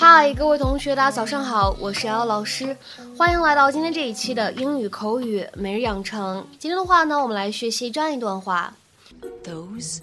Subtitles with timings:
[0.00, 2.74] 嗨，各位同学，大家早上好，我是瑶老师，
[3.18, 6.48] 欢迎来到今天这一期的英语口语每日养成。
[6.58, 8.74] 今天的话呢，我们来学习这样一段话
[9.44, 10.00] ：Those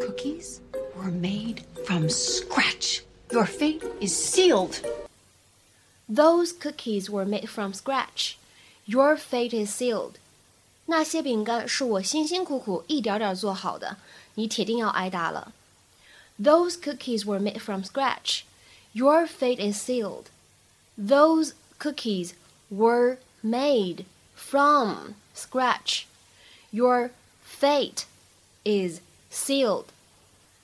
[0.00, 0.56] cookies
[0.96, 3.02] were made from scratch.
[3.30, 4.78] Your fate is sealed.
[6.12, 8.32] Those cookies were made from scratch.
[8.84, 10.14] Your fate is sealed.
[10.86, 13.98] 那些饼干是我辛辛苦苦一点点做好的，
[14.34, 15.52] 你铁定要挨打了。
[16.42, 18.40] Those cookies were made from scratch.
[18.95, 20.25] Your fate is sealed.
[20.97, 22.33] Those cookies
[22.69, 24.05] were made
[24.35, 26.03] from scratch.
[26.71, 28.03] Your fate
[28.63, 28.99] is
[29.31, 29.85] sealed.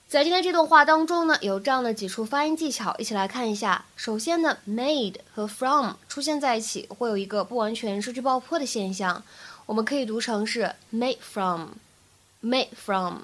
[0.08, 3.84] 在今天这段话当中呢，有这样的几处发音技巧，一起来看一下。
[3.96, 9.22] 首先呢，made 和 from 出现在一起，会有一个不完全失去爆破的现象，
[9.66, 13.22] 我们可以读成是 made from，made from。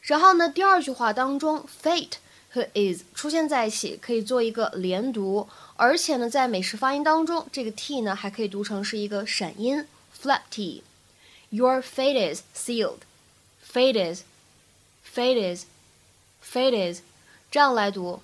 [0.00, 2.14] 然后呢，第二句话当中，fate。
[2.49, 9.85] 和 is 出现在一起，可以做一个连读，而且呢，在美式发音当中，这个 t 呢还可以读成是一个闪音
[10.21, 10.83] flat t。
[11.49, 12.99] Your fate is sealed.
[13.69, 14.23] Fate is,
[15.13, 15.65] fate is,
[16.41, 17.01] fate is，
[17.51, 18.21] 这样来读。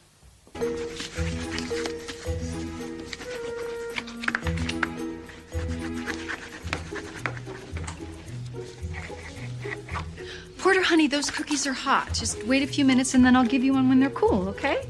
[10.57, 12.13] Porter, honey, those cookies are hot.
[12.13, 14.85] Just wait a few minutes and then I'll give you one when they're cool, okay?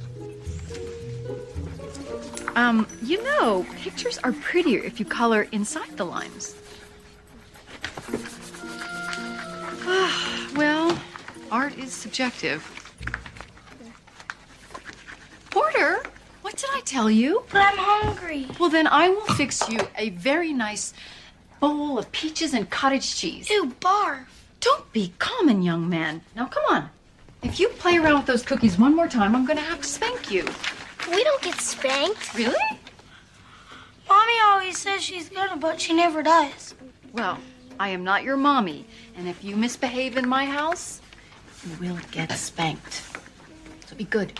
[2.55, 6.55] Um, you know, pictures are prettier if you color inside the lines.
[10.55, 10.97] well,
[11.51, 12.61] art is subjective.
[15.49, 16.03] Porter,
[16.43, 17.43] what did I tell you?
[17.51, 18.47] But I'm hungry.
[18.59, 20.93] Well, then I will fix you a very nice
[21.59, 23.49] bowl of peaches and cottage cheese.
[23.49, 24.25] Ew, barf.
[24.63, 26.21] Don't be common, young man.
[26.37, 26.89] Now, come on.
[27.41, 29.87] If you play around with those cookies one more time, I'm going to have to
[29.87, 30.45] spank you.
[31.11, 32.33] We don't get spanked.
[32.33, 32.55] Really?
[34.07, 36.75] Mommy always says she's gonna, but she never does.
[37.11, 37.39] Well,
[37.77, 38.85] I am not your mommy,
[39.17, 41.01] and if you misbehave in my house,
[41.67, 43.03] you will get spanked.
[43.85, 44.39] So be good.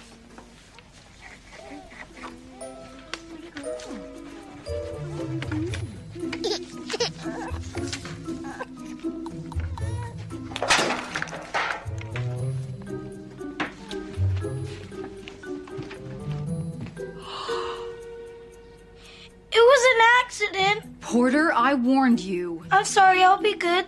[21.23, 22.63] Porter, I warned you.
[22.69, 23.85] I'm sorry, I'll be good.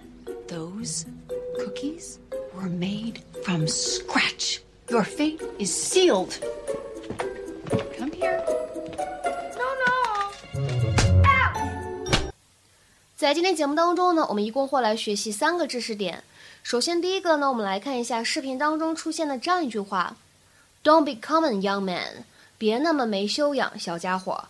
[0.48, 1.06] Those
[1.60, 2.18] cookies
[2.56, 4.62] were made from scratch.
[4.90, 6.40] Your fate is sealed.
[7.98, 8.42] Come here.
[9.58, 10.62] No, no.
[13.18, 16.24] 在今天节目当中呢，我们一共会来学习三个知识点。
[16.64, 20.16] 首先，第一个呢，我们来看一下视频当中出现的这样一句话
[20.86, 22.24] ：“Don't be common, young man。”
[22.58, 24.46] 别那么没修养，小家伙。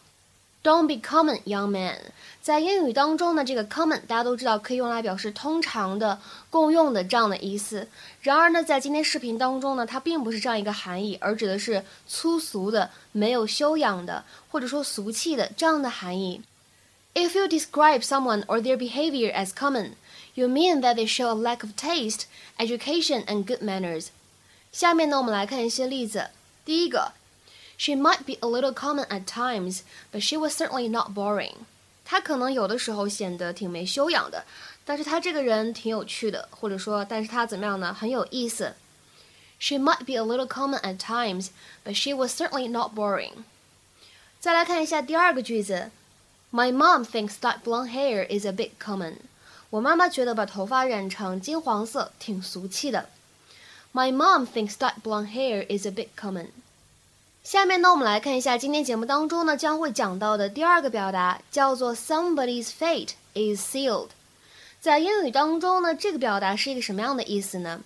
[0.65, 1.99] Don't be common, young man。
[2.41, 7.87] 在英语当中呢，这个 common 大家都知道可以用来表示通常的、共用的这样的意思。
[8.23, 16.41] 然而呢，在今天视频当中呢，它并不是这样一个含义，而指的是粗俗的、没有修养的，或者说俗气的这样的含义。
[17.13, 19.91] If you describe someone or their behavior as common,
[20.33, 22.23] you mean that they show a lack of taste,
[22.57, 24.07] education, and good manners。
[24.71, 26.31] 下面呢，我们来看一些例子。
[26.65, 27.11] 第一个。
[27.76, 29.80] She might be a little common at times,
[30.12, 31.54] but she was certainly not boring.
[32.04, 34.44] 她可能有的时候显得挺没修养的，
[34.84, 37.94] 但是她这个人挺有趣的，或者说，但是她怎么样呢？
[37.94, 38.74] 很有意思。
[39.58, 41.48] She might be a little common at times,
[41.84, 43.44] but she was certainly not boring.
[44.40, 45.90] 再来看一下第二个句子，
[46.50, 49.16] My mom thinks that blonde hair is a bit common.
[49.70, 53.08] 我妈妈觉得把头发染成金黄色挺俗气的。
[53.92, 56.48] My mom thinks that blonde hair is a bit common.
[57.44, 64.08] 下面呢，我们来看一下今天节目当中呢将会讲到的第二个表达，叫做 Somebody's fate is sealed。
[64.80, 67.82] 在英语当中呢，这个表达是一个什么样的意思呢？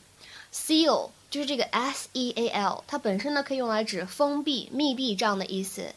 [0.53, 5.95] Seal 就是这个 S E A L，它本身呢可以用来指封闭、密闭这样的意思。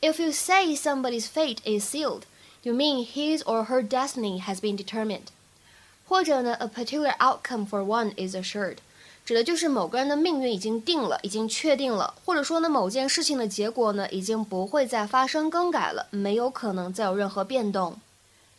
[0.00, 2.22] If you say somebody's fate is sealed,
[2.62, 5.28] you mean his or her destiny has been determined。
[6.06, 8.78] 或者呢，a particular outcome for one is assured。
[9.25, 17.99] 指的就是某个人的命运已经定了，已经确定了，或者说呢，某件事情的结果呢，已经不会再发生更改了，没有可能再有任何变动。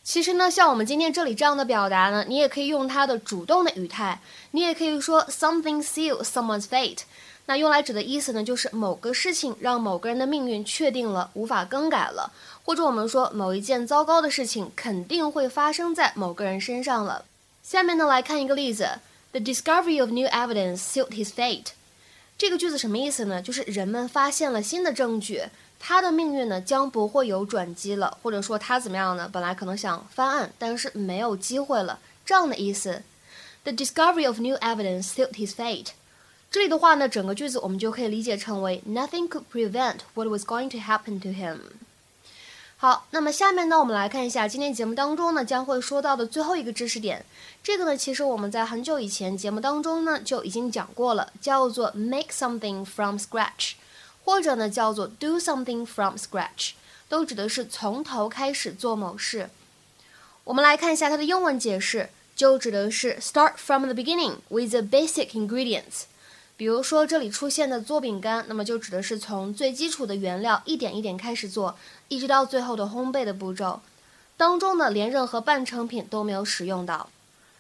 [0.03, 4.21] 其实呢，像我们今天这里这样的表达呢，你也可以用它的主动的语态，
[4.51, 7.03] 你也可以说 something seal someone's fate。
[7.47, 12.33] 那用来指的意思呢，就是某个事情让某个人的命运确定了，无法更改了，
[12.65, 17.25] 或者我们说某一件糟糕的事情肯定会发生在某个人身上了。
[17.63, 18.99] 下面呢，来看一个例子。
[19.32, 21.68] The discovery of new evidence sealed his fate.
[22.38, 23.42] 这个句子什么意思呢？
[23.42, 25.44] 就是人们发现了新的证据，
[25.80, 29.30] 他的命运呢将不会有转机了，或者说他怎么样呢？
[29.32, 33.04] 本来可能想翻案，但是没有机会了，这样的意思。
[33.64, 35.90] The discovery of new evidence sealed his fate。
[36.50, 41.60] 这里的话呢，整个句子我们就可以理解成为 Nothing could prevent what was going to happen to him。
[42.79, 47.25] 好，那么下面呢，我们来看一下今天节目当中呢将会说到的最后一个知识点。
[47.63, 53.73] 这个呢，其实我们在很久以前节目当中呢就已经讲过了，叫做 make something from scratch，
[54.25, 56.73] 或者呢叫做 do something from scratch，
[57.09, 59.49] 都指的是从头开始做某事。
[60.45, 66.03] 我们来看一下它的英文解释，就指的是 start from the beginning with the basic ingredients。
[66.59, 71.77] 比如说这里出现的做饼干，那么就指的是从最基础的原料一点一点开始做，
[72.09, 73.81] 一直到最后的烘焙的步骤，
[74.39, 77.11] 当中呢连任何半成品都没有使用到。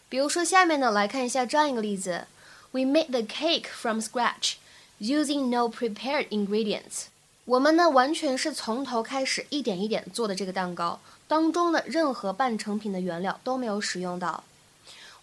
[0.09, 2.27] 比如说下面呢来看一下这样一个例子
[2.71, 4.55] ：We made the cake from scratch
[4.99, 7.09] using no prepared ingredients。
[7.45, 14.43] 我们呢完全是从头开始一点一点做的这个蛋糕，当中的任何半成品的原料都没有使用到。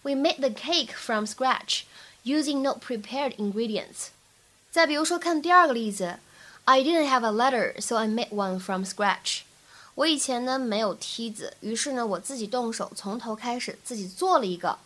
[0.02, 1.82] We made the cake from scratch。
[2.23, 4.07] using no prepared ingredients。
[4.71, 6.19] 再比如说，看第二个例子，
[6.65, 9.41] I didn't have a ladder, so I made one from scratch。
[9.95, 14.77] 我以前呢没有梯子，于是呢我自己动手从头开始自己做了一个。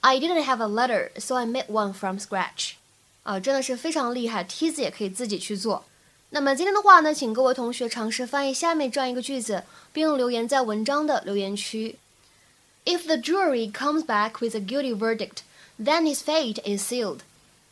[0.00, 2.72] I didn't have a ladder, so I made one from scratch。
[3.22, 5.84] 啊，真的是非常厉害，梯子也可以自己去做。
[6.30, 11.98] 那么今天的话呢，请各位同学尝试翻译下面这样一个句子，并留言在文章的留言区。
[12.84, 15.38] If the jury comes back with a guilty verdict,
[15.80, 17.20] then his fate is sealed.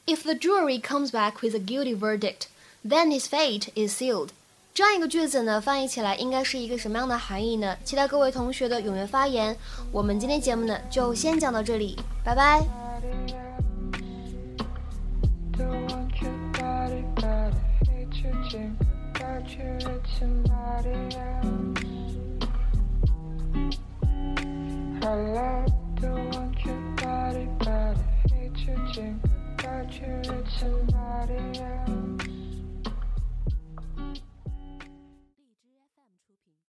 [0.06, 2.49] If the jury comes back with a guilty verdict,
[2.87, 4.31] then his fate is sealed.
[4.75, 7.76] 这样一个句子呢，翻译起来应该是一个什么样的含义呢？
[7.85, 9.56] 期待各位同学的踊跃发言。
[9.93, 12.67] 我们今天节目呢，就先讲到这里，拜拜。
[25.00, 25.77] Got
[30.61, 30.99] Else.